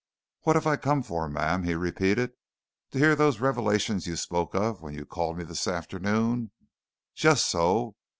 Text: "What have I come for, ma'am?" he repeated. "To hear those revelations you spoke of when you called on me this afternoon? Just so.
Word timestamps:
"What 0.41 0.55
have 0.55 0.65
I 0.65 0.77
come 0.77 1.03
for, 1.03 1.29
ma'am?" 1.29 1.61
he 1.61 1.75
repeated. 1.75 2.31
"To 2.89 2.97
hear 2.97 3.15
those 3.15 3.39
revelations 3.39 4.07
you 4.07 4.15
spoke 4.15 4.55
of 4.55 4.81
when 4.81 4.95
you 4.95 5.05
called 5.05 5.33
on 5.33 5.37
me 5.37 5.43
this 5.43 5.67
afternoon? 5.67 6.49
Just 7.13 7.45
so. 7.45 7.95